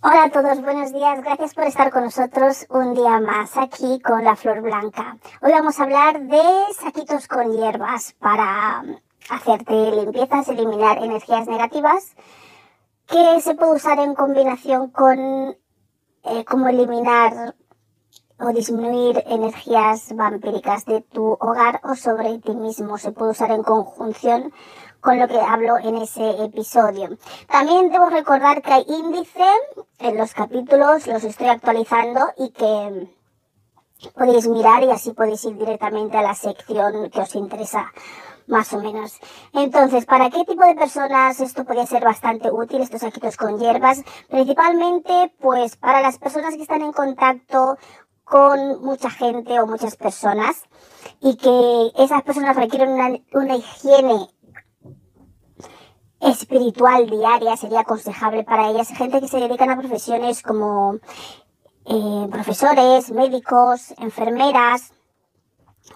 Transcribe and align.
Hola 0.00 0.26
a 0.26 0.30
todos, 0.30 0.62
buenos 0.62 0.92
días. 0.92 1.20
Gracias 1.24 1.54
por 1.54 1.64
estar 1.64 1.90
con 1.90 2.04
nosotros 2.04 2.66
un 2.70 2.94
día 2.94 3.18
más 3.18 3.56
aquí 3.56 3.98
con 3.98 4.22
la 4.22 4.36
flor 4.36 4.62
blanca. 4.62 5.16
Hoy 5.42 5.50
vamos 5.50 5.80
a 5.80 5.82
hablar 5.82 6.20
de 6.20 6.40
saquitos 6.72 7.26
con 7.26 7.50
hierbas 7.50 8.14
para 8.20 8.84
hacerte 9.28 9.90
limpiezas, 9.90 10.50
eliminar 10.50 10.98
energías 10.98 11.48
negativas, 11.48 12.14
que 13.08 13.40
se 13.40 13.56
puede 13.56 13.72
usar 13.72 13.98
en 13.98 14.14
combinación 14.14 14.88
con 14.92 15.18
eh, 15.18 16.44
cómo 16.46 16.68
eliminar 16.68 17.56
o 18.38 18.52
disminuir 18.52 19.24
energías 19.26 20.14
vampíricas 20.14 20.84
de 20.84 21.00
tu 21.00 21.32
hogar 21.40 21.80
o 21.82 21.96
sobre 21.96 22.38
ti 22.38 22.54
mismo. 22.54 22.98
Se 22.98 23.10
puede 23.10 23.32
usar 23.32 23.50
en 23.50 23.64
conjunción 23.64 24.52
con 25.00 25.18
lo 25.18 25.28
que 25.28 25.40
hablo 25.40 25.78
en 25.78 25.96
ese 25.96 26.42
episodio. 26.42 27.16
También 27.48 27.90
debo 27.90 28.08
recordar 28.10 28.62
que 28.62 28.72
hay 28.72 28.84
índice 28.88 29.46
en 29.98 30.16
los 30.16 30.34
capítulos, 30.34 31.06
los 31.06 31.24
estoy 31.24 31.48
actualizando 31.48 32.20
y 32.36 32.50
que 32.50 33.08
podéis 34.14 34.48
mirar 34.48 34.82
y 34.82 34.90
así 34.90 35.12
podéis 35.12 35.44
ir 35.44 35.56
directamente 35.56 36.16
a 36.16 36.22
la 36.22 36.34
sección 36.34 37.10
que 37.10 37.20
os 37.20 37.34
interesa 37.34 37.92
más 38.46 38.72
o 38.72 38.80
menos. 38.80 39.18
Entonces, 39.52 40.06
¿para 40.06 40.30
qué 40.30 40.44
tipo 40.44 40.64
de 40.64 40.74
personas 40.74 41.38
esto 41.40 41.64
podría 41.64 41.86
ser 41.86 42.04
bastante 42.04 42.50
útil, 42.50 42.80
estos 42.80 43.02
saquitos 43.02 43.36
con 43.36 43.58
hierbas? 43.58 44.02
Principalmente, 44.28 45.34
pues, 45.40 45.76
para 45.76 46.00
las 46.00 46.18
personas 46.18 46.54
que 46.54 46.62
están 46.62 46.82
en 46.82 46.92
contacto 46.92 47.76
con 48.24 48.82
mucha 48.82 49.10
gente 49.10 49.58
o 49.60 49.66
muchas 49.66 49.96
personas 49.96 50.64
y 51.20 51.36
que 51.36 51.92
esas 52.02 52.22
personas 52.22 52.56
requieren 52.56 53.22
una 53.32 53.56
higiene 53.56 54.28
espiritual 56.20 57.08
diaria 57.08 57.56
sería 57.56 57.80
aconsejable 57.80 58.44
para 58.44 58.70
ellas. 58.70 58.88
Gente 58.88 59.20
que 59.20 59.28
se 59.28 59.38
dedican 59.38 59.70
a 59.70 59.78
profesiones 59.78 60.42
como 60.42 60.98
eh, 61.84 62.28
profesores, 62.30 63.10
médicos, 63.10 63.94
enfermeras, 63.98 64.92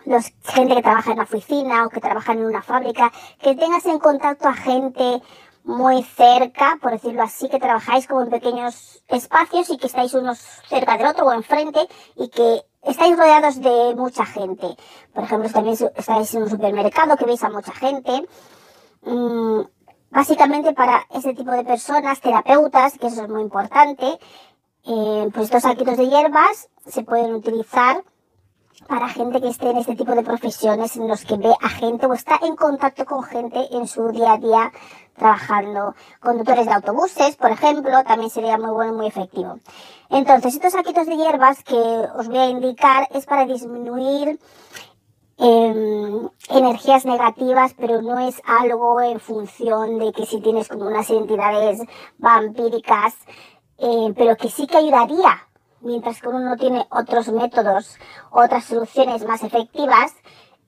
los, 0.07 0.33
gente 0.45 0.75
que 0.75 0.83
trabaja 0.83 1.13
en 1.13 1.19
la 1.19 1.25
oficina 1.25 1.87
o 1.87 1.91
que 1.91 2.01
trabaja 2.01 2.33
en 2.33 2.45
una 2.45 2.63
fábrica, 2.63 3.13
que 3.41 3.55
tengas 3.55 3.85
en 3.87 3.99
contacto 3.99 4.49
a 4.49 4.55
gente 4.55 5.23
muy 5.65 6.03
cerca, 6.03 6.79
por 6.81 6.93
decirlo 6.93 7.23
así, 7.23 7.49
que 7.49 7.61
trabajáis 7.61 8.07
como 8.07 8.23
en 8.23 8.31
pequeños 8.31 9.03
espacios 9.09 9.71
y 9.71 9.77
que 9.77 9.87
estáis 9.87 10.15
unos 10.15 10.39
cerca 10.69 10.97
del 10.97 11.07
otro 11.07 11.27
o 11.27 11.33
enfrente 11.33 11.87
y 12.17 12.29
que 12.29 12.63
estáis 12.83 13.17
rodeados 13.17 13.61
de 13.61 13.95
mucha 13.95 14.25
gente. 14.27 14.67
Por 15.15 15.25
ejemplo, 15.25 15.49
también 15.51 15.77
estáis 15.95 16.35
en 16.35 16.43
un 16.43 16.51
supermercado 16.51 17.17
que 17.17 17.27
veis 17.27 17.45
a 17.45 17.51
mucha 17.51 17.73
gente. 17.73 18.27
Mm, 19.03 19.61
básicamente 20.13 20.75
para 20.75 21.07
ese 21.11 21.35
tipo 21.35 21.51
de 21.51 21.65
personas, 21.65 22.21
terapeutas, 22.21 22.99
que 22.99 23.07
eso 23.07 23.23
es 23.23 23.29
muy 23.29 23.43
importante, 23.43 24.19
eh, 24.85 25.29
pues 25.33 25.47
estos 25.47 25.63
saquitos 25.63 25.97
de 25.97 26.09
hierbas 26.09 26.69
se 26.87 27.03
pueden 27.03 27.35
utilizar 27.35 28.05
para 28.89 29.09
gente 29.09 29.41
que 29.41 29.49
esté 29.49 29.71
en 29.71 29.79
este 29.79 29.97
tipo 29.97 30.15
de 30.15 30.23
profesiones 30.23 30.97
en 30.97 31.09
los 31.09 31.25
que 31.25 31.37
ve 31.37 31.55
a 31.61 31.69
gente 31.69 32.07
o 32.07 32.13
está 32.13 32.39
en 32.43 32.57
contacto 32.57 33.07
con 33.07 33.23
gente 33.23 33.69
en 33.71 33.87
su 33.87 34.11
día 34.11 34.33
a 34.33 34.39
día 34.39 34.73
trabajando. 35.17 35.95
Conductores 36.21 36.67
de 36.67 36.73
autobuses, 36.73 37.37
por 37.37 37.53
ejemplo, 37.53 38.03
también 38.05 38.31
sería 38.31 38.59
muy 38.59 38.71
bueno 38.71 38.93
y 38.93 38.97
muy 38.97 39.07
efectivo. 39.07 39.61
Entonces, 40.11 40.55
estos 40.55 40.73
saquitos 40.73 41.07
de 41.07 41.17
hierbas 41.17 41.63
que 41.63 41.77
os 41.77 42.27
voy 42.29 42.39
a 42.39 42.49
indicar 42.49 43.09
es 43.13 43.25
para 43.25 43.47
disminuir 43.47 44.39
eh, 45.45 46.29
energías 46.51 47.05
negativas, 47.05 47.75
pero 47.77 48.01
no 48.01 48.17
es 48.21 48.41
algo 48.47 49.01
en 49.01 49.19
función 49.19 49.99
de 49.99 50.13
que 50.13 50.25
si 50.25 50.41
tienes 50.41 50.69
como 50.69 50.87
unas 50.87 51.11
entidades 51.11 51.81
vampíricas, 52.19 53.15
eh, 53.79 54.13
pero 54.17 54.37
que 54.37 54.49
sí 54.49 54.69
que 54.69 54.77
ayudaría, 54.77 55.49
mientras 55.81 56.21
que 56.21 56.29
uno 56.29 56.39
no 56.39 56.57
tiene 56.57 56.87
otros 56.91 57.27
métodos, 57.33 57.99
otras 58.31 58.65
soluciones 58.67 59.27
más 59.27 59.43
efectivas, 59.43 60.15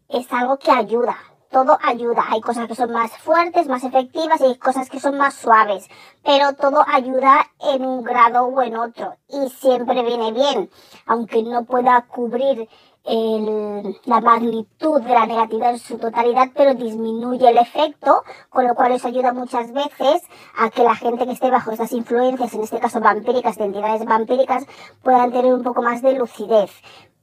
es 0.08 0.26
algo 0.32 0.58
que 0.58 0.72
ayuda. 0.72 1.16
Todo 1.50 1.78
ayuda. 1.84 2.24
Hay 2.30 2.40
cosas 2.40 2.66
que 2.66 2.74
son 2.74 2.90
más 2.90 3.16
fuertes, 3.18 3.68
más 3.68 3.84
efectivas 3.84 4.40
y 4.40 4.44
hay 4.46 4.56
cosas 4.56 4.90
que 4.90 4.98
son 4.98 5.16
más 5.16 5.34
suaves. 5.34 5.88
Pero 6.24 6.54
todo 6.54 6.84
ayuda 6.92 7.46
en 7.60 7.86
un 7.86 8.02
grado 8.02 8.46
o 8.46 8.60
en 8.60 8.76
otro. 8.76 9.14
Y 9.28 9.50
siempre 9.50 10.02
viene 10.02 10.32
bien. 10.32 10.68
Aunque 11.06 11.44
no 11.44 11.64
pueda 11.64 12.06
cubrir 12.08 12.68
el, 13.04 13.98
la 14.04 14.20
magnitud 14.20 15.00
de 15.00 15.12
la 15.12 15.26
negatividad 15.26 15.70
en 15.70 15.78
su 15.78 15.98
totalidad, 15.98 16.48
pero 16.54 16.74
disminuye 16.74 17.48
el 17.48 17.58
efecto, 17.58 18.22
con 18.48 18.66
lo 18.66 18.74
cual 18.74 18.92
eso 18.92 19.08
ayuda 19.08 19.32
muchas 19.32 19.72
veces 19.72 20.22
a 20.56 20.70
que 20.70 20.82
la 20.82 20.94
gente 20.94 21.26
que 21.26 21.32
esté 21.32 21.50
bajo 21.50 21.70
estas 21.70 21.92
influencias, 21.92 22.54
en 22.54 22.62
este 22.62 22.78
caso 22.78 23.00
vampíricas, 23.00 23.56
de 23.56 23.64
entidades 23.64 24.04
vampíricas, 24.04 24.66
puedan 25.02 25.32
tener 25.32 25.52
un 25.52 25.62
poco 25.62 25.82
más 25.82 26.02
de 26.02 26.14
lucidez. 26.14 26.70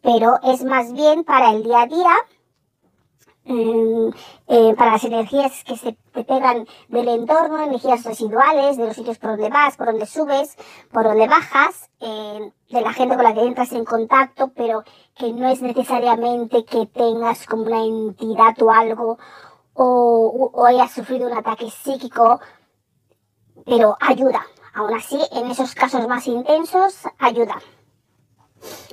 Pero 0.01 0.39
es 0.43 0.63
más 0.63 0.93
bien 0.93 1.23
para 1.23 1.51
el 1.51 1.63
día 1.63 1.81
a 1.81 1.87
día, 1.87 2.13
eh, 3.44 4.75
para 4.78 4.91
las 4.91 5.03
energías 5.03 5.63
que 5.63 5.75
se 5.75 5.97
te 6.13 6.24
pegan 6.24 6.68
del 6.90 7.07
entorno, 7.07 7.59
energías 7.63 8.03
residuales, 8.03 8.78
de 8.78 8.85
los 8.85 8.96
sitios 8.96 9.18
por 9.18 9.31
donde 9.31 9.50
vas, 9.50 9.78
por 9.78 9.88
donde 9.88 10.06
subes, 10.06 10.56
por 10.91 11.03
donde 11.03 11.28
bajas, 11.28 11.90
eh, 12.00 12.52
de 12.69 12.81
la 12.81 12.94
gente 12.94 13.16
con 13.16 13.24
la 13.24 13.34
que 13.34 13.41
entras 13.41 13.72
en 13.72 13.84
contacto, 13.84 14.52
pero 14.56 14.84
que 15.16 15.34
no 15.34 15.47
es 15.47 15.62
necesariamente 15.62 16.66
que 16.66 16.85
tengas 16.85 17.46
como 17.47 17.63
una 17.63 17.84
entidad 17.84 18.62
o 18.62 18.72
algo, 18.72 19.18
o, 19.73 20.52
o 20.53 20.66
hayas 20.66 20.91
sufrido 20.91 21.28
un 21.28 21.38
ataque 21.38 21.69
psíquico, 21.69 22.40
pero 23.66 23.97
ayuda. 24.00 24.46
Aún 24.73 24.94
así, 24.94 25.19
en 25.31 25.50
esos 25.52 25.75
casos 25.75 26.08
más 26.08 26.28
intensos, 26.28 27.03
ayuda. 27.19 27.56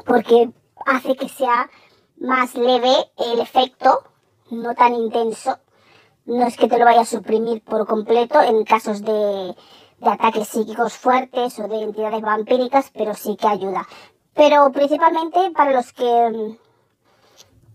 Porque 0.07 0.51
hace 0.87 1.15
que 1.17 1.29
sea 1.29 1.69
más 2.17 2.55
leve 2.55 2.95
el 3.19 3.41
efecto 3.41 4.03
no 4.51 4.75
tan 4.75 4.95
intenso. 4.95 5.59
No 6.27 6.47
es 6.47 6.57
que 6.57 6.69
te 6.69 6.79
lo 6.79 6.85
vaya 6.85 7.03
a 7.03 7.07
suprimir 7.07 7.63
por 7.63 7.87
completo 7.87 8.41
en 8.41 8.65
casos 8.65 9.03
de, 9.03 9.55
de 10.01 10.11
ataques 10.11 10.49
psíquicos 10.49 10.95
fuertes 10.95 11.59
o 11.59 11.69
de 11.69 11.83
entidades 11.83 12.21
vampíricas, 12.21 12.91
pero 12.95 13.15
sí 13.15 13.37
que 13.37 13.49
ayuda. 13.49 13.87
Pero 14.35 14.71
principalmente 14.71 15.51
para 15.51 15.73
los 15.73 15.93
que 15.93 16.05
mm, 16.05 16.57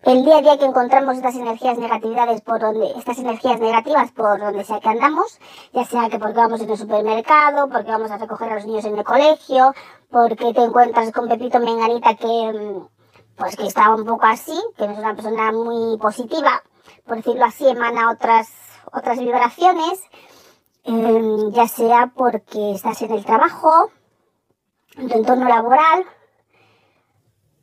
el 0.04 0.26
día 0.26 0.38
a 0.38 0.42
día 0.42 0.58
que 0.58 0.66
encontramos 0.66 1.16
estas 1.16 1.36
energías 1.36 1.78
negatividades 1.78 2.42
por 2.42 2.60
donde, 2.60 2.92
estas 2.98 3.18
energías 3.20 3.60
negativas 3.60 4.12
por 4.12 4.40
donde 4.40 4.64
sea 4.66 4.82
que 4.82 4.90
andamos, 4.90 5.40
ya 5.72 5.86
sea 5.86 6.10
que 6.10 6.20
porque 6.20 6.36
vamos 6.36 6.62
en 6.62 6.70
el 6.70 6.78
supermercado, 6.78 7.70
porque 7.70 7.92
vamos 7.92 8.12
a 8.12 8.18
recoger 8.18 8.50
a 8.50 8.56
los 8.56 8.66
niños 8.66 8.86
en 8.86 8.98
el 8.98 9.04
colegio, 9.04 9.74
porque 10.12 10.54
te 10.54 10.62
encuentras 10.62 11.12
con 11.12 11.30
Pepito 11.30 11.60
Menganita 11.60 12.16
que, 12.16 12.28
mm, 12.28 12.88
pues 13.36 13.56
que 13.56 13.68
está 13.68 13.94
un 13.94 14.06
poco 14.06 14.26
así, 14.26 14.60
que 14.78 14.88
no 14.88 14.94
es 14.94 15.00
una 15.00 15.16
persona 15.16 15.52
muy 15.52 15.98
positiva, 15.98 16.64
por 17.06 17.18
decirlo 17.18 17.46
así, 17.46 17.68
emana 17.68 18.12
otras, 18.12 18.50
otras 18.92 19.20
vibraciones, 19.20 20.02
em, 20.84 21.52
ya 21.52 21.68
sea 21.68 22.12
porque 22.16 22.74
estás 22.74 23.02
en 23.02 23.12
el 23.12 23.26
trabajo, 23.26 23.90
en 24.98 25.10
tu 25.10 25.18
entorno 25.18 25.48
laboral, 25.48 26.06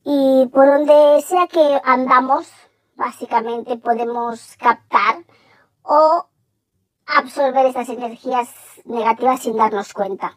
y 0.05 0.49
por 0.53 0.67
donde 0.67 1.23
sea 1.23 1.47
que 1.47 1.81
andamos, 1.85 2.51
básicamente 2.97 3.77
podemos 3.77 4.57
captar 4.59 5.25
o 5.83 6.27
absorber 7.07 7.67
estas 7.67 7.89
energías 7.89 8.49
negativas 8.85 9.41
sin 9.41 9.57
darnos 9.57 9.93
cuenta. 9.93 10.37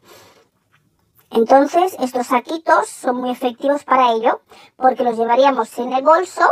Entonces, 1.34 1.96
estos 2.00 2.28
saquitos 2.28 2.88
son 2.88 3.18
muy 3.18 3.32
efectivos 3.32 3.84
para 3.84 4.14
ello, 4.14 4.42
porque 4.76 5.04
los 5.04 5.18
llevaríamos 5.18 5.78
en 5.80 5.92
el 5.92 6.04
bolso 6.04 6.44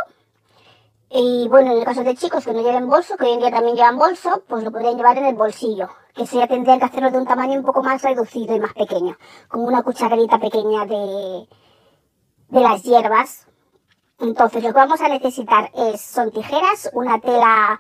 y 1.13 1.47
bueno, 1.49 1.71
en 1.71 1.79
el 1.79 1.83
caso 1.83 2.03
de 2.03 2.15
chicos 2.15 2.45
que 2.45 2.53
no 2.53 2.61
lleven 2.61 2.87
bolso, 2.87 3.17
que 3.17 3.25
hoy 3.25 3.33
en 3.33 3.39
día 3.41 3.51
también 3.51 3.75
llevan 3.75 3.97
bolso, 3.97 4.43
pues 4.47 4.63
lo 4.63 4.71
podrían 4.71 4.95
llevar 4.95 5.17
en 5.17 5.25
el 5.25 5.35
bolsillo. 5.35 5.89
Que 6.15 6.25
ya 6.25 6.47
tendrían 6.47 6.79
que 6.79 6.85
hacerlo 6.85 7.11
de 7.11 7.17
un 7.17 7.25
tamaño 7.25 7.59
un 7.59 7.65
poco 7.65 7.83
más 7.83 8.01
reducido 8.01 8.55
y 8.55 8.59
más 8.59 8.73
pequeño. 8.73 9.17
Como 9.49 9.65
una 9.65 9.83
cucharita 9.83 10.39
pequeña 10.39 10.85
de, 10.85 11.47
de 12.47 12.59
las 12.61 12.81
hierbas. 12.81 13.47
Entonces 14.19 14.63
lo 14.63 14.69
que 14.69 14.79
vamos 14.79 15.01
a 15.01 15.09
necesitar 15.09 15.69
es, 15.75 16.01
son 16.01 16.31
tijeras, 16.31 16.89
una 16.93 17.19
tela 17.19 17.79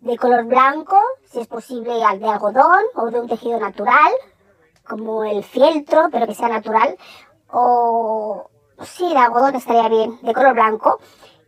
de 0.00 0.16
color 0.16 0.44
blanco, 0.46 0.98
si 1.30 1.40
es 1.40 1.46
posible 1.46 1.94
de 1.94 2.04
algodón 2.04 2.82
o 2.94 3.10
de 3.10 3.20
un 3.20 3.28
tejido 3.28 3.60
natural, 3.60 4.12
como 4.86 5.24
el 5.24 5.42
fieltro, 5.44 6.08
pero 6.10 6.26
que 6.26 6.34
sea 6.34 6.48
natural, 6.48 6.96
o 7.50 8.50
sí, 8.82 9.04
el 9.10 9.16
algodón 9.16 9.54
estaría 9.54 9.88
bien, 9.88 10.18
de 10.22 10.34
color 10.34 10.54
blanco. 10.54 10.98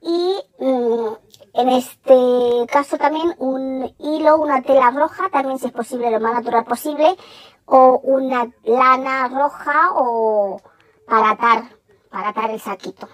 Y 0.02 0.36
mm, 0.58 1.08
en 1.54 1.68
este 1.68 2.66
caso 2.70 2.96
también 2.96 3.34
un 3.38 3.94
hilo, 3.98 4.36
una 4.36 4.62
tela 4.62 4.90
roja, 4.90 5.28
también 5.30 5.58
si 5.58 5.66
es 5.66 5.72
posible 5.72 6.10
lo 6.10 6.20
más 6.20 6.34
natural 6.34 6.64
posible, 6.64 7.16
o 7.64 8.00
una 8.04 8.50
lana 8.62 9.28
roja 9.28 9.90
o 9.94 10.60
para 11.06 11.30
atar, 11.30 11.64
para 12.10 12.28
atar 12.28 12.50
el 12.50 12.60
saquito. 12.60 13.08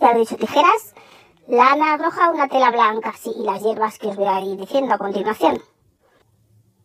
Ya 0.00 0.08
lo 0.08 0.16
he 0.16 0.20
dicho, 0.20 0.36
tijeras, 0.36 0.94
lana 1.48 1.96
roja, 1.96 2.30
una 2.30 2.48
tela 2.48 2.70
blanca, 2.70 3.12
sí, 3.18 3.32
y 3.36 3.44
las 3.44 3.62
hierbas 3.62 3.98
que 3.98 4.08
os 4.08 4.16
voy 4.16 4.26
a 4.26 4.40
ir 4.40 4.58
diciendo 4.58 4.94
a 4.94 4.98
continuación. 4.98 5.62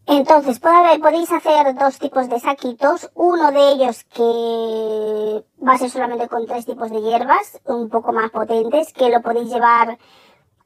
Entonces, 0.07 0.59
podéis 0.59 1.31
hacer 1.31 1.73
dos 1.75 1.97
tipos 1.97 2.29
de 2.29 2.39
saquitos. 2.39 3.09
Uno 3.15 3.51
de 3.51 3.71
ellos 3.71 4.03
que 4.03 5.43
va 5.65 5.73
a 5.73 5.77
ser 5.77 5.89
solamente 5.89 6.27
con 6.27 6.45
tres 6.45 6.65
tipos 6.65 6.91
de 6.91 7.01
hierbas, 7.01 7.59
un 7.65 7.89
poco 7.89 8.13
más 8.13 8.29
potentes, 8.29 8.93
que 8.93 9.09
lo 9.09 9.21
podéis 9.21 9.49
llevar 9.49 9.97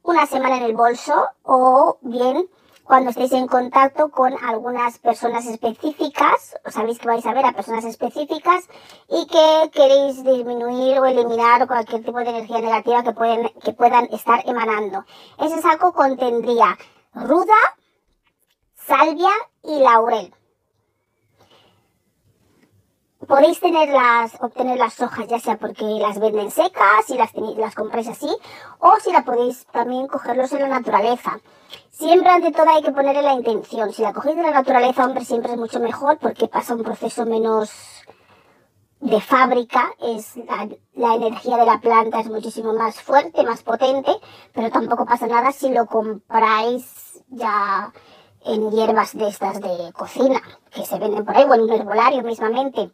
una 0.04 0.26
semana 0.26 0.58
en 0.58 0.64
el 0.64 0.76
bolso 0.76 1.14
o 1.44 1.98
bien 2.02 2.50
cuando 2.90 3.12
estéis 3.12 3.34
en 3.34 3.46
contacto 3.46 4.10
con 4.10 4.34
algunas 4.44 4.98
personas 4.98 5.46
específicas, 5.46 6.58
sabéis 6.66 6.98
que 6.98 7.08
vais 7.08 7.24
a 7.24 7.36
ver 7.36 7.46
a 7.46 7.52
personas 7.52 7.86
específicas 7.86 8.68
y 9.08 9.28
que 9.28 9.70
queréis 9.72 10.24
disminuir 10.24 10.98
o 10.98 11.06
eliminar 11.06 11.68
cualquier 11.68 12.04
tipo 12.04 12.18
de 12.18 12.32
energía 12.32 12.60
negativa 12.62 13.04
que, 13.04 13.12
pueden, 13.12 13.50
que 13.64 13.74
puedan 13.74 14.06
estar 14.06 14.42
emanando. 14.50 15.06
Ese 15.38 15.62
saco 15.62 15.94
contendría 15.94 16.80
ruda, 17.14 17.54
salvia 18.90 19.30
y 19.64 19.80
laurel. 19.80 20.34
Podéis 23.28 23.60
tenerlas, 23.60 24.34
obtener 24.42 24.80
las 24.80 25.00
hojas 25.00 25.28
ya 25.28 25.40
sea 25.40 25.58
porque 25.58 25.84
las 25.84 26.20
venden 26.20 26.50
secas 26.50 27.08
y 27.10 27.16
las, 27.16 27.32
las 27.36 27.76
compráis 27.76 28.08
así, 28.08 28.30
o 28.80 28.96
si 29.00 29.12
la 29.12 29.24
podéis 29.24 29.68
también 29.68 30.08
cogerlos 30.08 30.52
en 30.54 30.62
la 30.62 30.70
naturaleza. 30.70 31.40
Siempre 31.92 32.30
ante 32.30 32.52
todo 32.52 32.68
hay 32.68 32.82
que 32.82 32.92
ponerle 32.92 33.22
la 33.22 33.34
intención. 33.34 33.94
Si 33.94 34.02
la 34.02 34.14
cogéis 34.14 34.38
de 34.38 34.42
la 34.42 34.52
naturaleza, 34.52 35.06
hombre, 35.06 35.24
siempre 35.24 35.52
es 35.52 35.60
mucho 35.60 35.80
mejor 35.80 36.18
porque 36.18 36.48
pasa 36.48 36.74
un 36.74 36.84
proceso 36.84 37.28
menos 37.28 37.70
de 39.02 39.22
fábrica, 39.22 39.92
es 40.00 40.36
la, 40.38 40.68
la, 40.94 41.16
energía 41.16 41.58
de 41.58 41.66
la 41.66 41.80
planta 41.80 42.20
es 42.20 42.30
muchísimo 42.30 42.74
más 42.74 43.00
fuerte, 43.00 43.44
más 43.44 43.62
potente, 43.62 44.12
pero 44.54 44.72
tampoco 44.72 45.06
pasa 45.06 45.28
nada 45.28 45.52
si 45.52 45.70
lo 45.70 45.86
compráis 45.86 47.24
ya 47.30 47.94
en 48.46 48.72
hierbas 48.72 49.18
de 49.18 49.28
estas 49.28 49.60
de 49.62 49.92
cocina, 49.94 50.42
que 50.72 50.86
se 50.86 50.98
venden 50.98 51.26
por 51.26 51.36
ahí, 51.36 51.44
o 51.44 51.54
en 51.54 51.62
un 51.62 51.72
herbolario 51.72 52.24
mismamente. 52.24 52.92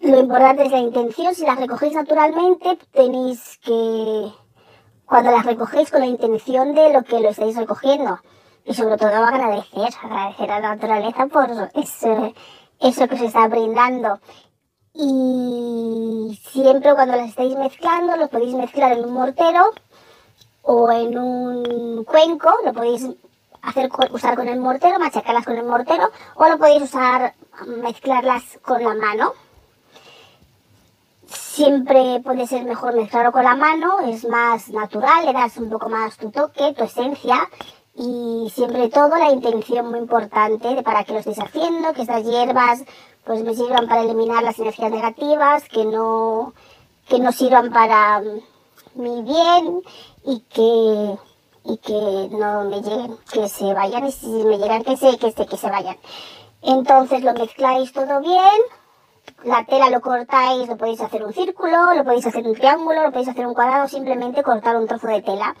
Lo 0.00 0.18
importante 0.18 0.64
es 0.64 0.72
la 0.72 0.78
intención. 0.78 1.34
Si 1.34 1.44
las 1.44 1.58
recogéis 1.58 1.94
naturalmente, 1.94 2.78
tenéis 2.92 3.58
que, 3.58 4.32
cuando 5.04 5.30
las 5.30 5.44
recogéis 5.44 5.90
con 5.90 6.00
la 6.00 6.06
intención 6.06 6.74
de 6.74 6.92
lo 6.92 7.02
que 7.02 7.20
lo 7.20 7.30
estáis 7.30 7.56
recogiendo. 7.56 8.18
Y 8.64 8.74
sobre 8.74 8.96
todo 8.96 9.10
agradecer, 9.10 9.88
agradecer 10.02 10.50
a 10.50 10.60
la 10.60 10.76
naturaleza 10.76 11.26
por 11.26 11.50
eso, 11.74 12.32
eso 12.80 13.08
que 13.08 13.14
os 13.14 13.20
está 13.22 13.48
brindando. 13.48 14.20
Y 14.94 16.38
siempre 16.50 16.94
cuando 16.94 17.16
las 17.16 17.30
estáis 17.30 17.56
mezclando, 17.56 18.16
lo 18.16 18.28
podéis 18.28 18.54
mezclar 18.54 18.92
en 18.92 19.04
un 19.04 19.14
mortero 19.14 19.70
o 20.62 20.90
en 20.90 21.18
un 21.18 22.04
cuenco, 22.04 22.52
lo 22.64 22.72
podéis 22.72 23.08
hacer 23.62 23.90
usar 24.10 24.36
con 24.36 24.48
el 24.48 24.60
mortero, 24.60 24.98
machacarlas 24.98 25.44
con 25.44 25.56
el 25.56 25.64
mortero, 25.64 26.10
o 26.34 26.48
lo 26.48 26.58
podéis 26.58 26.82
usar, 26.82 27.34
mezclarlas 27.66 28.58
con 28.62 28.82
la 28.82 28.94
mano. 28.94 29.32
Siempre 31.26 32.20
puede 32.24 32.46
ser 32.46 32.64
mejor 32.64 32.94
mezclarlo 32.94 33.32
con 33.32 33.44
la 33.44 33.56
mano, 33.56 34.00
es 34.00 34.26
más 34.26 34.68
natural, 34.70 35.26
le 35.26 35.32
das 35.32 35.56
un 35.56 35.70
poco 35.70 35.88
más 35.88 36.16
tu 36.16 36.30
toque, 36.30 36.74
tu 36.74 36.84
esencia 36.84 37.48
y 37.94 38.50
siempre 38.54 38.88
todo 38.88 39.16
la 39.18 39.32
intención 39.32 39.90
muy 39.90 39.98
importante 39.98 40.82
para 40.84 41.02
que 41.02 41.12
lo 41.12 41.18
estéis 41.18 41.40
haciendo, 41.40 41.92
que 41.92 42.02
estas 42.02 42.24
hierbas 42.24 42.84
pues 43.24 43.42
me 43.42 43.54
sirvan 43.54 43.88
para 43.88 44.02
eliminar 44.02 44.42
las 44.42 44.58
energías 44.58 44.90
negativas, 44.90 45.68
que 45.68 45.84
no, 45.84 46.54
que 47.08 47.18
no 47.18 47.30
sirvan 47.30 47.70
para 47.70 48.22
mi 48.94 49.22
bien 49.22 49.82
y 50.24 50.40
que, 50.48 51.18
y 51.64 51.78
que 51.78 52.28
no 52.36 52.64
me 52.64 52.80
lleguen, 52.82 53.16
que 53.32 53.48
se 53.48 53.72
vayan 53.74 54.06
y 54.06 54.12
si 54.12 54.26
me 54.26 54.58
llegan 54.58 54.84
que 54.84 54.96
se, 54.96 55.18
que 55.18 55.32
se, 55.32 55.46
que 55.46 55.56
se 55.56 55.70
vayan. 55.70 55.96
Entonces 56.62 57.22
lo 57.22 57.32
mezcláis 57.34 57.92
todo 57.92 58.20
bien, 58.20 58.60
la 59.44 59.64
tela 59.64 59.90
lo 59.90 60.00
cortáis, 60.00 60.68
lo 60.68 60.76
podéis 60.76 61.00
hacer 61.00 61.22
un 61.24 61.32
círculo, 61.32 61.94
lo 61.94 62.04
podéis 62.04 62.26
hacer 62.26 62.46
un 62.46 62.54
triángulo, 62.54 63.02
lo 63.02 63.10
podéis 63.10 63.28
hacer 63.28 63.46
un 63.46 63.54
cuadrado, 63.54 63.88
simplemente 63.88 64.42
cortar 64.42 64.76
un 64.76 64.86
trozo 64.86 65.06
de 65.06 65.22
tela. 65.22 65.54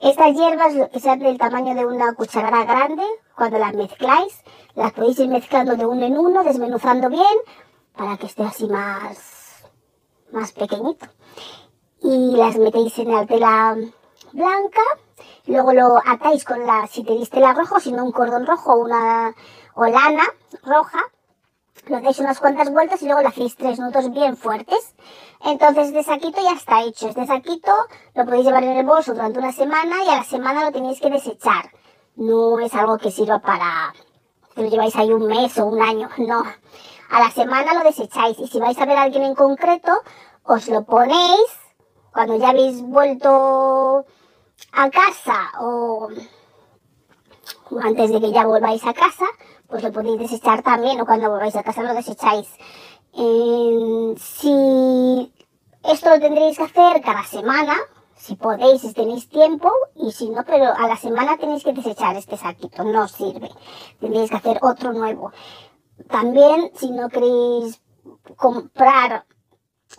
Estas 0.00 0.34
hierbas, 0.34 0.74
que 0.92 1.00
sean 1.00 1.20
del 1.20 1.38
tamaño 1.38 1.74
de 1.74 1.86
una 1.86 2.14
cucharada 2.14 2.64
grande, 2.64 3.02
cuando 3.34 3.58
las 3.58 3.74
mezcláis, 3.74 4.42
las 4.74 4.92
podéis 4.92 5.18
ir 5.20 5.28
mezclando 5.28 5.74
de 5.76 5.86
uno 5.86 6.04
en 6.04 6.18
uno, 6.18 6.44
desmenuzando 6.44 7.08
bien, 7.08 7.36
para 7.96 8.18
que 8.18 8.26
esté 8.26 8.42
así 8.42 8.66
más, 8.66 9.64
más 10.32 10.52
pequeñito. 10.52 11.06
Y 12.02 12.36
las 12.36 12.58
metéis 12.58 12.98
en 12.98 13.12
la 13.12 13.24
tela 13.24 13.74
blanca, 14.32 14.82
luego 15.46 15.72
lo 15.72 15.98
atáis 16.04 16.44
con 16.44 16.66
la, 16.66 16.86
si 16.86 17.04
tenéis 17.04 17.30
tela 17.30 17.52
roja, 17.52 17.80
si 17.80 17.92
no 17.92 18.04
un 18.04 18.12
cordón 18.12 18.46
rojo 18.46 18.76
una, 18.76 19.34
o 19.74 19.86
lana 19.86 20.24
roja, 20.62 21.00
lo 21.86 22.00
dais 22.00 22.18
unas 22.18 22.40
cuantas 22.40 22.72
vueltas 22.72 23.00
y 23.02 23.06
luego 23.06 23.20
le 23.20 23.28
hacéis 23.28 23.56
tres 23.56 23.78
nudos 23.78 24.10
bien 24.10 24.36
fuertes. 24.36 24.94
Entonces 25.44 25.88
este 25.88 26.02
saquito 26.02 26.42
ya 26.42 26.52
está 26.52 26.82
hecho. 26.82 27.08
Este 27.08 27.26
saquito 27.26 27.72
lo 28.14 28.24
podéis 28.24 28.46
llevar 28.46 28.64
en 28.64 28.76
el 28.76 28.86
bolso 28.86 29.12
durante 29.12 29.38
una 29.38 29.52
semana 29.52 30.02
y 30.04 30.08
a 30.08 30.16
la 30.16 30.24
semana 30.24 30.64
lo 30.64 30.72
tenéis 30.72 31.00
que 31.00 31.10
desechar. 31.10 31.70
No 32.16 32.58
es 32.58 32.74
algo 32.74 32.98
que 32.98 33.10
sirva 33.10 33.38
para 33.38 33.92
que 34.54 34.62
lo 34.62 34.68
lleváis 34.68 34.96
ahí 34.96 35.12
un 35.12 35.26
mes 35.26 35.56
o 35.58 35.66
un 35.66 35.80
año, 35.80 36.08
no. 36.18 36.42
A 37.10 37.20
la 37.20 37.30
semana 37.30 37.74
lo 37.74 37.84
desecháis 37.84 38.38
y 38.40 38.48
si 38.48 38.58
vais 38.58 38.78
a 38.78 38.86
ver 38.86 38.96
a 38.96 39.02
alguien 39.02 39.22
en 39.22 39.34
concreto, 39.34 39.92
os 40.42 40.66
lo 40.68 40.84
ponéis 40.84 41.46
cuando 42.12 42.36
ya 42.36 42.48
habéis 42.48 42.82
vuelto 42.82 44.06
a 44.72 44.90
casa 44.90 45.52
o 45.60 46.08
antes 47.82 48.10
de 48.10 48.20
que 48.20 48.32
ya 48.32 48.46
volváis 48.46 48.84
a 48.86 48.94
casa, 48.94 49.26
pues 49.66 49.82
lo 49.82 49.92
podéis 49.92 50.18
desechar 50.18 50.62
también 50.62 51.00
o 51.00 51.06
cuando 51.06 51.30
volváis 51.30 51.56
a 51.56 51.62
casa 51.62 51.82
lo 51.82 51.94
desecháis. 51.94 52.48
si 54.16 55.32
esto 55.82 56.10
lo 56.10 56.20
tendréis 56.20 56.58
que 56.58 56.64
hacer 56.64 57.00
cada 57.02 57.24
semana, 57.24 57.74
si 58.16 58.34
podéis, 58.34 58.80
si 58.80 58.92
tenéis 58.92 59.28
tiempo, 59.28 59.70
y 59.94 60.10
si 60.12 60.30
no, 60.30 60.44
pero 60.44 60.72
a 60.74 60.88
la 60.88 60.96
semana 60.96 61.36
tenéis 61.36 61.62
que 61.64 61.72
desechar 61.72 62.16
este 62.16 62.36
saquito, 62.36 62.82
no 62.84 63.06
sirve. 63.08 63.50
Tendréis 64.00 64.30
que 64.30 64.36
hacer 64.36 64.58
otro 64.62 64.92
nuevo. 64.92 65.32
También, 66.08 66.72
si 66.74 66.90
no 66.90 67.08
queréis 67.08 67.80
comprar 68.36 69.26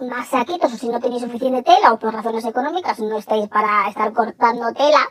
más 0.01 0.27
saquitos 0.29 0.73
o 0.73 0.77
si 0.77 0.89
no 0.89 0.99
tenéis 0.99 1.23
suficiente 1.23 1.63
tela 1.63 1.93
o 1.93 1.99
por 1.99 2.13
razones 2.13 2.45
económicas 2.45 2.99
no 2.99 3.17
estáis 3.17 3.47
para 3.47 3.87
estar 3.89 4.13
cortando 4.13 4.73
tela, 4.73 5.07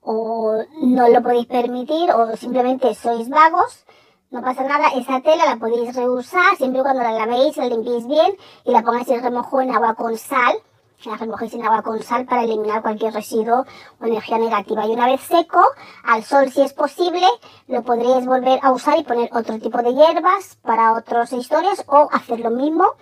o 0.00 0.62
no 0.82 1.08
lo 1.08 1.22
podéis 1.22 1.46
permitir 1.46 2.10
o 2.12 2.36
simplemente 2.36 2.94
sois 2.94 3.28
vagos, 3.28 3.84
no 4.30 4.42
pasa 4.42 4.64
nada, 4.64 4.88
esa 4.88 5.20
tela 5.20 5.46
la 5.46 5.56
podéis 5.56 5.94
reusar 5.94 6.56
siempre 6.56 6.80
y 6.80 6.82
cuando 6.82 7.02
la 7.02 7.12
lavéis, 7.12 7.56
la 7.56 7.66
limpiéis 7.66 8.06
bien 8.06 8.36
y 8.64 8.72
la 8.72 8.82
pongáis 8.82 9.08
en 9.08 9.22
remojo 9.22 9.60
en 9.60 9.74
agua 9.74 9.94
con 9.94 10.18
sal. 10.18 10.56
La 11.04 11.16
remojéis 11.16 11.54
en 11.54 11.64
agua 11.64 11.82
con 11.82 12.02
sal 12.02 12.24
para 12.24 12.42
eliminar 12.42 12.82
cualquier 12.82 13.12
residuo 13.12 13.64
o 14.00 14.04
energía 14.04 14.38
negativa. 14.38 14.86
Y 14.86 14.94
una 14.94 15.06
vez 15.06 15.20
seco, 15.20 15.62
al 16.04 16.24
sol 16.24 16.50
si 16.50 16.62
es 16.62 16.72
posible, 16.72 17.26
lo 17.68 17.82
podréis 17.82 18.26
volver 18.26 18.58
a 18.62 18.72
usar 18.72 18.98
y 18.98 19.04
poner 19.04 19.28
otro 19.32 19.58
tipo 19.58 19.78
de 19.82 19.94
hierbas 19.94 20.56
para 20.62 20.94
otras 20.94 21.32
historias 21.32 21.84
o 21.86 22.08
hacer 22.10 22.40
lo 22.40 22.50
mismo 22.50 22.94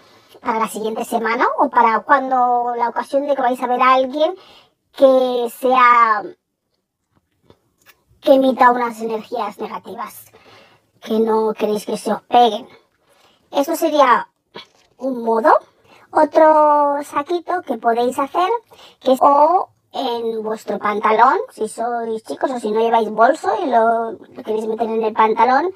para 0.44 0.60
la 0.60 0.68
siguiente 0.68 1.04
semana 1.04 1.46
o 1.58 1.68
para 1.70 2.00
cuando 2.00 2.74
la 2.76 2.88
ocasión 2.88 3.26
de 3.26 3.34
que 3.34 3.42
vais 3.42 3.62
a 3.62 3.66
ver 3.66 3.82
a 3.82 3.94
alguien 3.94 4.34
que 4.92 5.50
sea 5.58 6.22
que 8.20 8.34
emita 8.34 8.70
unas 8.70 9.00
energías 9.00 9.58
negativas 9.58 10.26
que 11.00 11.18
no 11.18 11.52
queréis 11.52 11.84
que 11.84 11.96
se 11.96 12.12
os 12.12 12.22
peguen. 12.22 12.66
Eso 13.50 13.76
sería 13.76 14.28
un 14.98 15.22
modo. 15.22 15.52
Otro 16.10 17.02
saquito 17.02 17.62
que 17.62 17.76
podéis 17.76 18.18
hacer, 18.18 18.48
que 19.00 19.12
es 19.12 19.18
o 19.20 19.68
en 19.92 20.42
vuestro 20.42 20.78
pantalón, 20.78 21.38
si 21.50 21.68
sois 21.68 22.22
chicos 22.24 22.50
o 22.50 22.58
si 22.58 22.70
no 22.70 22.80
lleváis 22.80 23.10
bolso 23.10 23.50
y 23.62 23.66
lo, 23.66 24.18
queréis 24.44 24.66
meter 24.66 24.88
en 24.88 25.02
el 25.02 25.12
pantalón, 25.12 25.72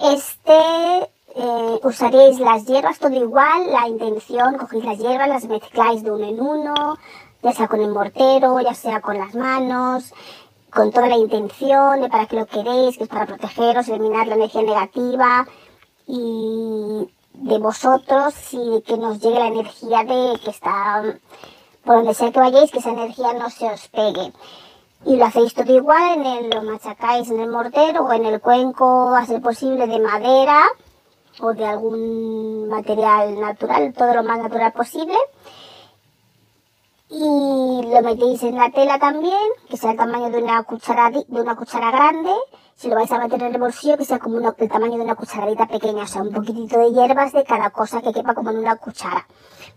este 0.00 1.10
eh, 1.38 1.80
usaréis 1.82 2.40
las 2.40 2.64
hierbas 2.64 2.98
todo 2.98 3.12
igual, 3.12 3.70
la 3.70 3.86
intención, 3.86 4.56
cogéis 4.56 4.84
las 4.86 4.98
hierbas, 4.98 5.28
las 5.28 5.44
mezcláis 5.44 6.02
de 6.02 6.10
uno 6.10 6.26
en 6.26 6.40
uno, 6.40 6.96
ya 7.42 7.52
sea 7.52 7.68
con 7.68 7.80
el 7.82 7.90
mortero, 7.90 8.58
ya 8.60 8.72
sea 8.72 9.02
con 9.02 9.18
las 9.18 9.34
manos, 9.34 10.14
con 10.70 10.90
toda 10.92 11.08
la 11.08 11.18
intención 11.18 12.00
de 12.00 12.08
para 12.08 12.24
qué 12.24 12.36
lo 12.36 12.46
queréis, 12.46 12.96
que 12.96 13.04
es 13.04 13.10
para 13.10 13.26
protegeros, 13.26 13.86
eliminar 13.88 14.26
la 14.28 14.36
energía 14.36 14.62
negativa 14.62 15.46
y 16.06 17.06
de 17.34 17.58
vosotros 17.58 18.34
y 18.52 18.80
que 18.80 18.96
nos 18.96 19.20
llegue 19.20 19.38
la 19.38 19.48
energía 19.48 20.04
de 20.04 20.40
que 20.42 20.50
está 20.50 21.02
por 21.84 21.96
donde 21.96 22.14
sea 22.14 22.32
que 22.32 22.40
vayáis, 22.40 22.70
que 22.70 22.78
esa 22.78 22.92
energía 22.92 23.34
no 23.34 23.50
se 23.50 23.66
os 23.70 23.88
pegue. 23.88 24.32
Y 25.04 25.16
lo 25.16 25.26
hacéis 25.26 25.52
todo 25.52 25.70
igual, 25.70 26.20
en 26.20 26.26
el, 26.26 26.50
lo 26.50 26.62
machacáis 26.62 27.30
en 27.30 27.40
el 27.40 27.50
mortero 27.50 28.04
o 28.04 28.12
en 28.14 28.24
el 28.24 28.40
cuenco, 28.40 29.14
a 29.14 29.26
ser 29.26 29.42
posible, 29.42 29.86
de 29.86 30.00
madera 30.00 30.66
o 31.40 31.52
de 31.52 31.66
algún 31.66 32.68
material 32.68 33.38
natural, 33.40 33.92
todo 33.92 34.14
lo 34.14 34.22
más 34.22 34.38
natural 34.38 34.72
posible. 34.72 35.16
Y 37.08 37.82
lo 37.84 38.02
metéis 38.02 38.42
en 38.42 38.56
la 38.56 38.70
tela 38.70 38.98
también, 38.98 39.38
que 39.68 39.76
sea 39.76 39.92
el 39.92 39.96
tamaño 39.96 40.30
de 40.30 40.42
una 40.42 40.62
cuchara, 40.64 41.10
de 41.10 41.40
una 41.40 41.54
cuchara 41.54 41.90
grande. 41.90 42.32
Si 42.74 42.88
lo 42.88 42.96
vais 42.96 43.10
a 43.12 43.18
meter 43.18 43.42
en 43.42 43.54
el 43.54 43.60
bolsillo, 43.60 43.96
que 43.96 44.04
sea 44.04 44.18
como 44.18 44.38
el 44.38 44.68
tamaño 44.68 44.98
de 44.98 45.04
una 45.04 45.14
cucharadita 45.14 45.66
pequeña, 45.66 46.02
o 46.02 46.06
sea, 46.06 46.22
un 46.22 46.32
poquitito 46.32 46.78
de 46.78 46.92
hierbas 46.92 47.32
de 47.32 47.44
cada 47.44 47.70
cosa 47.70 48.02
que 48.02 48.12
quepa 48.12 48.34
como 48.34 48.50
en 48.50 48.58
una 48.58 48.76
cuchara 48.76 49.26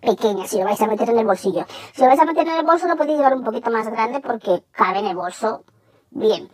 pequeña, 0.01 0.47
si 0.47 0.57
lo 0.57 0.65
vais 0.65 0.81
a 0.81 0.87
meter 0.87 1.09
en 1.09 1.19
el 1.19 1.25
bolsillo. 1.25 1.65
Si 1.93 2.01
lo 2.01 2.07
vais 2.07 2.19
a 2.19 2.25
meter 2.25 2.47
en 2.47 2.55
el 2.55 2.65
bolso, 2.65 2.87
lo 2.87 2.97
podéis 2.97 3.17
llevar 3.17 3.35
un 3.35 3.43
poquito 3.43 3.69
más 3.69 3.87
grande 3.89 4.19
porque 4.19 4.63
cabe 4.71 4.99
en 4.99 5.05
el 5.05 5.15
bolso 5.15 5.63
bien. 6.09 6.49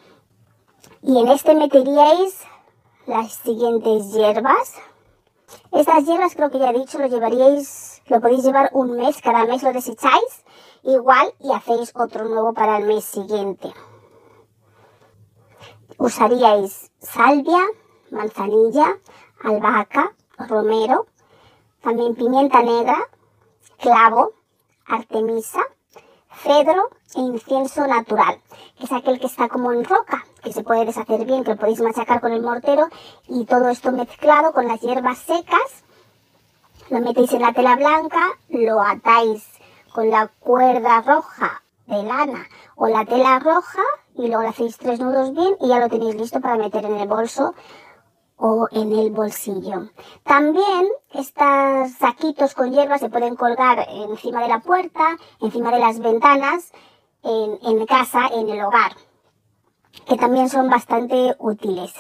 Y 1.02 1.20
en 1.20 1.28
este 1.30 1.56
meteríais 1.56 2.44
las 3.08 3.34
siguientes 3.34 4.12
hierbas. 4.12 4.74
Estas 5.76 6.06
hierbas 6.06 6.36
creo 6.36 6.50
que 6.50 6.58
ya 6.58 6.70
he 6.70 6.80
dicho, 6.80 6.98
lo 7.00 7.08
llevaríais, 7.08 8.02
lo 8.08 8.22
podéis 8.22 8.46
llevar 8.46 8.70
un 8.72 8.96
mes, 8.96 9.22
cada 9.22 9.44
mes 9.44 9.62
lo 9.62 9.74
desecháis 9.74 10.46
igual 10.84 11.34
y 11.42 11.52
hacéis 11.52 11.92
otro 11.96 12.30
nuevo 12.30 12.54
para 12.54 12.78
el 12.78 12.86
mes 12.86 13.04
siguiente. 13.04 13.74
Usaríais 15.98 16.92
salvia, 17.00 17.60
manzanilla, 18.10 18.98
albahaca, 19.44 20.16
romero, 20.38 21.08
también 21.82 22.16
pimienta 22.16 22.64
negra, 22.64 22.98
clavo, 23.78 24.32
artemisa, 24.86 25.60
cedro 26.44 26.90
e 27.16 27.22
incienso 27.22 27.88
natural, 27.88 28.40
que 28.78 28.86
es 28.86 28.92
aquel 28.92 29.20
que 29.20 29.28
está 29.28 29.48
como 29.48 29.72
en 29.72 29.84
roca, 29.84 30.26
que 30.44 30.54
se 30.54 30.64
puede 30.64 30.86
deshacer 30.86 31.26
bien, 31.26 31.44
que 31.44 31.52
lo 31.52 31.58
podéis 31.58 31.82
machacar 31.82 32.22
con 32.22 32.32
el 32.32 32.42
mortero 32.42 32.90
y 33.28 33.46
todo 33.46 33.70
esto 33.70 33.92
mezclado 33.92 34.52
con 34.54 34.68
las 34.68 34.82
hierbas 34.82 35.18
secas, 35.20 35.84
lo 36.90 37.00
metéis 37.00 37.34
en 37.34 37.42
la 37.42 37.54
tela 37.54 37.76
blanca, 37.76 38.22
lo 38.50 38.82
atáis 38.82 39.48
con 39.94 40.10
la 40.10 40.28
cuerda 40.40 41.02
roja 41.02 41.64
de 41.88 42.04
lana 42.04 42.48
o 42.76 42.88
la 42.88 43.06
tela 43.06 43.40
roja 43.40 43.82
y 44.16 44.28
luego 44.28 44.44
le 44.44 44.50
hacéis 44.50 44.78
tres 44.78 45.00
nudos 45.00 45.34
bien 45.34 45.56
y 45.62 45.70
ya 45.70 45.80
lo 45.80 45.90
tenéis 45.90 46.16
listo 46.16 46.42
para 46.42 46.58
meter 46.58 46.86
en 46.86 46.96
el 46.96 47.08
bolso 47.08 47.56
o 48.38 48.68
en 48.72 48.92
el 48.92 49.12
bolsillo. 49.12 49.90
También 50.24 50.88
estos 51.14 51.92
saquitos 52.00 52.54
con 52.54 52.72
hierbas 52.72 53.00
se 53.00 53.10
pueden 53.10 53.36
colgar 53.36 53.86
encima 53.90 54.42
de 54.42 54.50
la 54.50 54.60
puerta, 54.60 55.18
encima 55.42 55.72
de 55.72 55.80
las 55.80 56.00
ventanas, 56.00 56.72
en, 57.24 57.58
en 57.62 57.86
casa, 57.86 58.28
en 58.34 58.50
el 58.50 58.64
hogar, 58.64 58.92
que 60.08 60.16
también 60.16 60.50
son 60.50 60.70
bastante 60.70 61.36
útiles. 61.40 61.94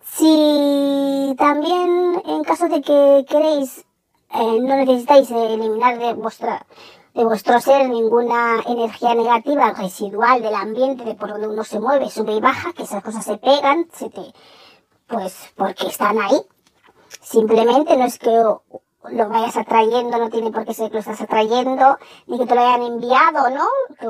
Si 0.00 1.34
también 1.38 2.22
en 2.24 2.44
caso 2.44 2.68
de 2.68 2.80
que 2.80 3.24
queréis, 3.28 3.84
eh, 4.30 4.60
no 4.60 4.76
necesitáis 4.76 5.30
eliminar 5.30 5.98
de 5.98 6.14
vuestra 6.14 6.66
de 7.14 7.24
vuestro 7.24 7.60
ser 7.60 7.88
ninguna 7.88 8.62
energía 8.64 9.12
negativa 9.12 9.72
residual 9.72 10.40
del 10.40 10.54
ambiente, 10.54 11.04
de 11.04 11.16
por 11.16 11.30
donde 11.30 11.48
uno 11.48 11.64
se 11.64 11.80
mueve, 11.80 12.10
sube 12.10 12.36
y 12.36 12.40
baja, 12.40 12.72
que 12.72 12.84
esas 12.84 13.02
cosas 13.02 13.24
se 13.24 13.38
pegan, 13.38 13.88
se 13.92 14.08
te, 14.08 14.32
pues 15.08 15.52
porque 15.56 15.88
están 15.88 16.18
ahí. 16.20 16.40
Simplemente 17.20 17.96
no 17.96 18.04
es 18.04 18.18
que 18.18 18.30
lo 18.30 19.28
vayas 19.28 19.56
atrayendo, 19.56 20.18
no 20.18 20.28
tiene 20.28 20.50
por 20.50 20.64
qué 20.64 20.74
ser 20.74 20.88
que 20.88 20.94
lo 20.94 21.00
estás 21.00 21.20
atrayendo, 21.20 21.98
ni 22.26 22.38
que 22.38 22.46
te 22.46 22.54
lo 22.54 22.60
hayan 22.60 22.82
enviado, 22.82 23.50
¿no? 23.50 23.66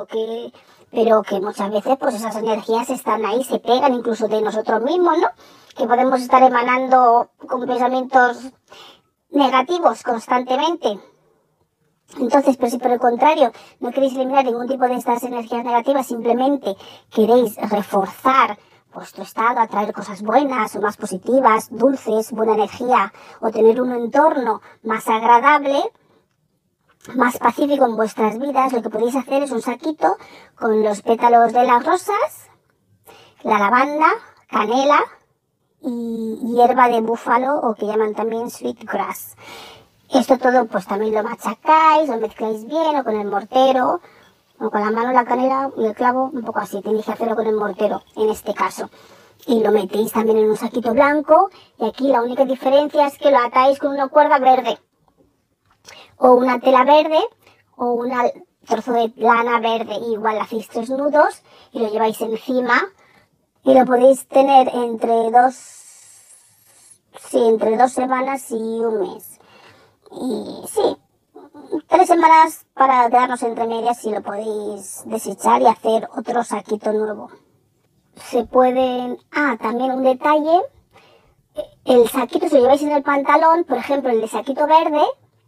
Que, 0.06 0.52
pero 0.90 1.22
que 1.22 1.40
muchas 1.40 1.70
veces 1.70 1.96
pues 1.98 2.14
esas 2.14 2.36
energías 2.36 2.90
están 2.90 3.24
ahí, 3.24 3.44
se 3.44 3.60
pegan 3.60 3.94
incluso 3.94 4.28
de 4.28 4.42
nosotros 4.42 4.82
mismos, 4.82 5.18
¿no? 5.18 5.28
Que 5.76 5.86
podemos 5.86 6.20
estar 6.20 6.42
emanando 6.42 7.30
con 7.46 7.66
pensamientos 7.66 8.38
negativos 9.30 10.02
constantemente. 10.02 10.98
Entonces, 12.18 12.56
pero 12.56 12.70
si 12.70 12.78
por 12.78 12.90
el 12.90 12.98
contrario 12.98 13.52
no 13.80 13.90
queréis 13.90 14.14
eliminar 14.14 14.44
ningún 14.44 14.66
tipo 14.66 14.84
de 14.84 14.94
estas 14.94 15.22
energías 15.22 15.62
negativas, 15.64 16.06
simplemente 16.06 16.74
queréis 17.10 17.56
reforzar 17.56 18.58
vuestro 18.98 19.22
estado, 19.22 19.60
atraer 19.60 19.92
cosas 19.92 20.22
buenas 20.22 20.74
o 20.74 20.80
más 20.80 20.96
positivas, 20.96 21.68
dulces, 21.70 22.32
buena 22.32 22.54
energía, 22.54 23.12
o 23.40 23.50
tener 23.50 23.80
un 23.80 23.92
entorno 23.92 24.60
más 24.82 25.06
agradable, 25.08 25.80
más 27.14 27.38
pacífico 27.38 27.86
en 27.86 27.96
vuestras 27.96 28.38
vidas, 28.38 28.72
lo 28.72 28.82
que 28.82 28.90
podéis 28.90 29.14
hacer 29.14 29.44
es 29.44 29.52
un 29.52 29.62
saquito 29.62 30.16
con 30.56 30.82
los 30.82 31.02
pétalos 31.02 31.52
de 31.52 31.64
las 31.64 31.84
rosas, 31.84 32.50
la 33.44 33.58
lavanda, 33.60 34.08
canela 34.50 34.98
y 35.80 36.54
hierba 36.54 36.88
de 36.88 37.00
búfalo 37.00 37.56
o 37.60 37.74
que 37.76 37.86
llaman 37.86 38.14
también 38.14 38.50
sweet 38.50 38.82
grass. 38.84 39.36
Esto 40.12 40.38
todo 40.38 40.66
pues 40.66 40.86
también 40.86 41.14
lo 41.14 41.22
machacáis, 41.22 42.08
lo 42.08 42.16
mezcláis 42.16 42.66
bien 42.66 42.96
o 42.96 43.04
con 43.04 43.14
el 43.14 43.28
mortero, 43.28 44.00
con 44.58 44.80
la 44.80 44.90
mano 44.90 45.12
la 45.12 45.24
canela 45.24 45.70
y 45.76 45.86
el 45.86 45.94
clavo, 45.94 46.30
un 46.32 46.42
poco 46.42 46.58
así, 46.58 46.82
tenéis 46.82 47.04
que 47.04 47.12
hacerlo 47.12 47.36
con 47.36 47.46
el 47.46 47.54
mortero 47.54 48.02
en 48.16 48.28
este 48.28 48.54
caso. 48.54 48.90
Y 49.46 49.62
lo 49.62 49.70
metéis 49.70 50.12
también 50.12 50.38
en 50.38 50.50
un 50.50 50.56
saquito 50.56 50.92
blanco 50.92 51.50
y 51.78 51.86
aquí 51.86 52.08
la 52.08 52.22
única 52.22 52.44
diferencia 52.44 53.06
es 53.06 53.16
que 53.18 53.30
lo 53.30 53.38
atáis 53.38 53.78
con 53.78 53.92
una 53.92 54.08
cuerda 54.08 54.38
verde 54.38 54.78
o 56.16 56.32
una 56.32 56.58
tela 56.58 56.84
verde 56.84 57.20
o 57.76 57.92
un 57.92 58.12
trozo 58.66 58.92
de 58.92 59.12
lana 59.16 59.60
verde. 59.60 59.94
igual 60.10 60.38
hacéis 60.38 60.68
tres 60.68 60.90
nudos 60.90 61.42
y 61.72 61.78
lo 61.78 61.90
lleváis 61.90 62.20
encima 62.20 62.82
y 63.64 63.74
lo 63.74 63.84
podéis 63.84 64.26
tener 64.26 64.68
entre 64.74 65.30
dos, 65.30 65.54
sí, 67.20 67.38
entre 67.38 67.76
dos 67.76 67.92
semanas 67.92 68.50
y 68.50 68.54
un 68.54 69.00
mes. 69.00 69.38
Y 70.10 70.66
sí, 70.68 70.96
tres 71.86 72.08
semanas 72.08 72.66
para 72.74 73.08
quedarnos 73.08 73.42
entre 73.42 73.66
medias 73.66 73.98
si 73.98 74.10
lo 74.10 74.22
podéis 74.22 75.02
desechar 75.06 75.62
y 75.62 75.66
hacer 75.66 76.08
otro 76.16 76.44
saquito 76.44 76.92
nuevo. 76.92 77.30
Se 78.16 78.44
pueden... 78.44 79.18
Ah, 79.32 79.56
también 79.60 79.92
un 79.92 80.02
detalle. 80.02 80.62
El 81.84 82.08
saquito, 82.08 82.48
si 82.48 82.56
lo 82.56 82.62
lleváis 82.62 82.82
en 82.82 82.92
el 82.92 83.02
pantalón, 83.02 83.64
por 83.64 83.78
ejemplo, 83.78 84.10
el 84.10 84.20
de 84.20 84.28
saquito 84.28 84.66
verde, 84.66 85.02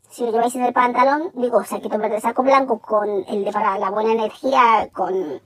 si 0.08 0.24
lo 0.24 0.32
lleváis 0.32 0.54
en 0.56 0.64
el 0.64 0.72
pantalón, 0.72 1.30
digo, 1.34 1.62
saquito 1.64 1.98
verde, 1.98 2.20
saco 2.20 2.42
blanco 2.42 2.80
con 2.80 3.08
el 3.28 3.44
de 3.44 3.52
para 3.52 3.78
la 3.78 3.90
buena 3.90 4.12
energía, 4.12 4.88
con 4.92 5.40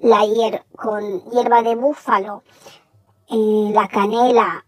la 0.00 0.26
hier 0.26 0.64
con 0.76 1.22
hierba 1.30 1.62
de 1.62 1.76
búfalo, 1.76 2.42
eh, 3.28 3.70
la 3.72 3.86
canela, 3.86 4.64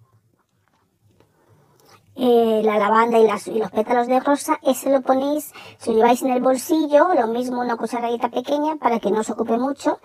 eh, 2.16 2.62
la 2.64 2.78
lavanda 2.78 3.18
y, 3.18 3.26
las, 3.26 3.46
y, 3.48 3.58
los 3.58 3.70
pétalos 3.70 4.06
de 4.06 4.20
rosa, 4.20 4.58
ese 4.62 4.90
lo 4.90 5.00
ponéis, 5.02 5.52
si 5.78 5.90
lo 5.90 5.96
lleváis 5.96 6.22
en 6.22 6.30
el 6.30 6.42
bolsillo, 6.42 7.14
lo 7.14 7.26
mismo 7.26 7.60
una 7.60 7.76
cucharadita 7.76 8.28
pequeña 8.28 8.76
para 8.76 9.00
que 9.00 9.10
no 9.10 9.20
os 9.20 9.30
ocupe 9.30 9.58
mucho, 9.58 9.98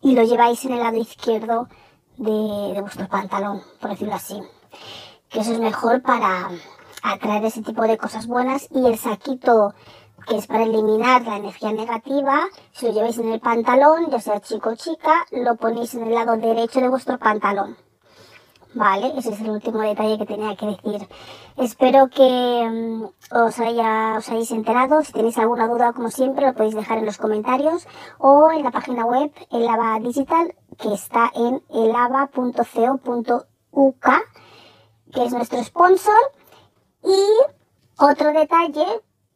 y 0.00 0.14
lo 0.14 0.22
lleváis 0.22 0.64
en 0.64 0.72
el 0.72 0.80
lado 0.80 0.96
izquierdo 0.96 1.68
de, 2.16 2.72
de 2.74 2.80
vuestro 2.80 3.08
pantalón, 3.08 3.62
por 3.80 3.90
decirlo 3.90 4.14
así. 4.14 4.40
Que 5.28 5.40
eso 5.40 5.52
es 5.52 5.60
mejor 5.60 6.02
para 6.02 6.50
atraer 7.02 7.44
ese 7.44 7.62
tipo 7.62 7.82
de 7.82 7.98
cosas 7.98 8.26
buenas 8.26 8.68
y 8.70 8.86
el 8.86 8.98
saquito 8.98 9.74
que 10.26 10.36
es 10.36 10.46
para 10.46 10.64
eliminar 10.64 11.22
la 11.22 11.36
energía 11.36 11.72
negativa, 11.72 12.40
si 12.72 12.86
lo 12.86 12.92
lleváis 12.92 13.18
en 13.18 13.32
el 13.32 13.40
pantalón, 13.40 14.10
ya 14.10 14.20
sea 14.20 14.40
chico 14.40 14.70
o 14.70 14.74
chica, 14.74 15.26
lo 15.30 15.56
ponéis 15.56 15.94
en 15.94 16.04
el 16.04 16.14
lado 16.14 16.36
derecho 16.36 16.80
de 16.80 16.88
vuestro 16.88 17.18
pantalón. 17.18 17.76
Vale, 18.74 19.12
ese 19.16 19.30
es 19.30 19.40
el 19.40 19.50
último 19.50 19.80
detalle 19.82 20.18
que 20.18 20.26
tenía 20.26 20.56
que 20.56 20.66
decir. 20.66 21.08
Espero 21.56 22.08
que 22.08 22.68
mm, 22.68 23.04
os, 23.30 23.60
haya, 23.60 24.16
os 24.18 24.28
hayáis 24.28 24.50
enterado. 24.50 25.02
Si 25.04 25.12
tenéis 25.12 25.38
alguna 25.38 25.68
duda, 25.68 25.92
como 25.92 26.10
siempre, 26.10 26.46
lo 26.46 26.54
podéis 26.54 26.74
dejar 26.74 26.98
en 26.98 27.06
los 27.06 27.16
comentarios 27.16 27.86
o 28.18 28.50
en 28.50 28.64
la 28.64 28.72
página 28.72 29.06
web 29.06 29.32
Elava 29.52 30.00
Digital, 30.00 30.56
que 30.76 30.92
está 30.92 31.30
en 31.36 31.62
elava.co.uk, 31.70 32.26
que 35.12 35.24
es 35.24 35.32
nuestro 35.32 35.62
sponsor. 35.62 36.32
Y 37.04 37.22
otro 37.98 38.32
detalle 38.32 38.86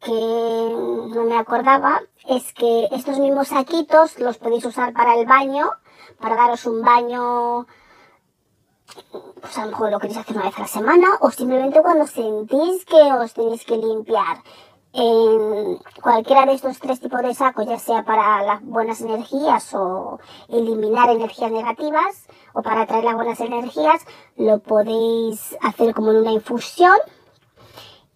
que 0.01 0.11
no 0.11 1.25
me 1.25 1.39
acordaba 1.39 2.01
es 2.27 2.53
que 2.55 2.89
estos 2.91 3.21
mismos 3.21 3.49
saquitos 3.49 4.19
los 4.19 4.39
podéis 4.39 4.65
usar 4.65 4.93
para 4.93 5.15
el 5.15 5.27
baño, 5.27 5.71
para 6.21 6.35
daros 6.35 6.67
un 6.67 6.83
baño 6.83 7.67
pues 9.41 9.59
a 9.59 9.65
lo 9.65 9.71
mejor 9.73 9.91
lo 9.91 9.99
queréis 9.99 10.19
hacer 10.19 10.37
una 10.37 10.47
vez 10.47 10.59
a 10.59 10.63
la 10.63 10.67
semana 10.67 11.07
o 11.21 11.31
simplemente 11.31 11.81
cuando 11.83 12.07
sentís 12.07 12.85
que 12.85 13.01
os 13.13 13.33
tenéis 13.33 13.65
que 13.65 13.77
limpiar 13.77 14.39
en 14.93 15.79
cualquiera 16.03 16.47
de 16.47 16.55
estos 16.55 16.79
tres 16.79 17.01
tipos 17.01 17.21
de 17.23 17.35
sacos, 17.35 17.67
ya 17.67 17.79
sea 17.79 18.05
para 18.05 18.43
las 18.43 18.65
buenas 18.65 19.01
energías 19.01 19.75
o 19.75 20.19
eliminar 20.49 21.11
energías 21.11 21.53
negativas 21.53 22.27
o 22.55 22.63
para 22.63 22.87
traer 22.87 23.05
las 23.05 23.15
buenas 23.15 23.41
energías, 23.41 24.05
lo 24.37 24.59
podéis 24.61 25.57
hacer 25.61 25.95
como 25.95 26.11
en 26.13 26.19
una 26.19 26.33
infusión. 26.33 26.97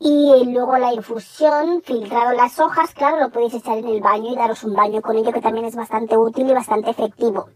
Y 0.05 0.47
luego 0.47 0.77
la 0.79 0.93
infusión, 0.93 1.81
filtrado 1.83 2.33
las 2.33 2.59
hojas, 2.59 2.93
claro, 2.93 3.21
lo 3.21 3.31
podéis 3.31 3.55
echar 3.55 3.79
en 3.79 3.87
el 3.87 4.01
baño 4.01 4.33
y 4.33 4.35
daros 4.35 4.65
un 4.65 4.75
baño 4.75 5.01
con 5.01 5.17
ello, 5.17 5.33
que 5.33 5.41
también 5.41 5.67
es 5.67 5.77
bastante 5.77 6.17
útil 6.17 6.51
y 6.51 6.53
bastante 6.53 6.91
efectivo. 6.91 7.47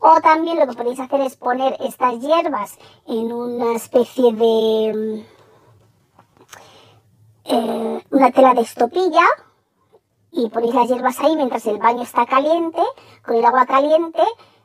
O 0.00 0.20
también 0.20 0.58
lo 0.58 0.66
que 0.66 0.76
podéis 0.76 1.00
hacer 1.00 1.20
es 1.22 1.36
poner 1.36 1.76
estas 1.80 2.20
hierbas 2.20 2.78
en 3.06 3.32
una 3.32 3.74
especie 3.74 4.32
de 4.32 5.26
eh, 7.44 8.04
una 8.10 8.30
tela 8.30 8.54
de 8.54 8.60
estopilla 8.60 9.24
y 10.30 10.48
ponéis 10.50 10.74
las 10.74 10.88
hierbas 10.88 11.18
ahí 11.20 11.34
mientras 11.34 11.66
el 11.66 11.78
baño 11.78 12.02
está 12.02 12.26
caliente, 12.26 12.82
con 13.24 13.36
el 13.36 13.44
agua 13.44 13.66
caliente, 13.66 14.22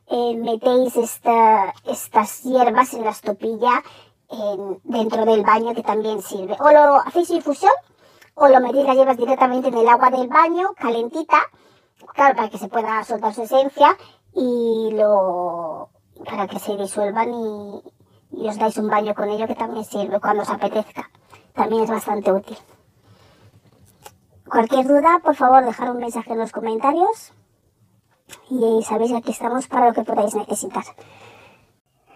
eh, 0.07 0.35
metéis 0.35 0.95
estas 0.97 2.43
hierbas 2.43 2.93
en 2.93 3.05
la 3.05 3.11
estopilla 3.11 3.81
dentro 4.83 5.25
del 5.25 5.43
baño 5.43 5.75
que 5.75 5.83
también 5.83 6.21
sirve. 6.21 6.57
O 6.59 6.71
lo 6.71 6.95
hacéis 6.97 7.29
infusión 7.29 7.71
o 8.35 8.47
lo 8.47 8.59
metéis 8.59 8.85
las 8.85 8.95
hierbas 8.95 9.17
directamente 9.17 9.69
en 9.69 9.77
el 9.77 9.87
agua 9.87 10.09
del 10.09 10.27
baño, 10.27 10.73
calentita, 10.75 11.39
claro, 12.13 12.35
para 12.35 12.49
que 12.49 12.57
se 12.57 12.67
pueda 12.67 13.03
soltar 13.03 13.33
su 13.33 13.43
esencia 13.43 13.95
y 14.35 14.91
lo 14.91 15.89
para 16.25 16.47
que 16.47 16.59
se 16.59 16.77
disuelvan 16.77 17.33
y, 17.33 18.47
os 18.47 18.57
dais 18.57 18.77
un 18.77 18.87
baño 18.87 19.13
con 19.13 19.29
ello 19.29 19.47
que 19.47 19.55
también 19.55 19.85
sirve 19.85 20.19
cuando 20.19 20.43
os 20.43 20.49
apetezca. 20.49 21.09
También 21.53 21.83
es 21.83 21.89
bastante 21.89 22.31
útil. 22.31 22.57
Cualquier 24.49 24.87
duda, 24.87 25.19
por 25.23 25.35
favor, 25.35 25.63
dejar 25.63 25.91
un 25.91 25.97
mensaje 25.97 26.33
en 26.33 26.39
los 26.39 26.51
comentarios. 26.51 27.33
Y 28.49 28.83
sabéis 28.83 29.11
que 29.11 29.17
aquí 29.17 29.31
estamos 29.31 29.67
para 29.67 29.87
lo 29.87 29.93
que 29.93 30.03
podáis 30.03 30.33
necesitar. 30.35 30.83